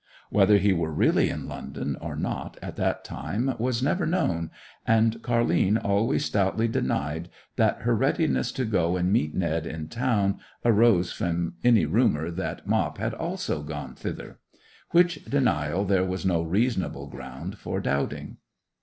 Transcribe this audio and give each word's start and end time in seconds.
Whether 0.31 0.57
he 0.57 0.73
were 0.73 0.91
really 0.91 1.29
in 1.29 1.47
London 1.47 1.95
or 2.01 2.15
not 2.15 2.57
at 2.59 2.75
that 2.77 3.03
time 3.03 3.53
was 3.59 3.83
never 3.83 4.07
known; 4.07 4.49
and 4.83 5.21
Car'line 5.21 5.77
always 5.77 6.25
stoutly 6.25 6.67
denied 6.67 7.29
that 7.55 7.83
her 7.83 7.95
readiness 7.95 8.51
to 8.53 8.65
go 8.65 8.97
and 8.97 9.13
meet 9.13 9.35
Ned 9.35 9.67
in 9.67 9.89
town 9.89 10.39
arose 10.65 11.11
from 11.13 11.53
any 11.63 11.85
rumour 11.85 12.31
that 12.31 12.65
Mop 12.65 12.97
had 12.97 13.13
also 13.13 13.61
gone 13.61 13.93
thither; 13.93 14.39
which 14.89 15.23
denial 15.25 15.85
there 15.85 16.03
was 16.03 16.25
no 16.25 16.41
reasonable 16.41 17.05
ground 17.05 17.59
for 17.59 17.79
doubting. 17.79 18.37